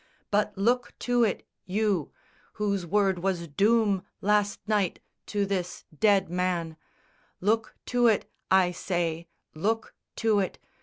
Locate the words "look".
0.57-0.95, 7.39-7.75, 9.53-9.93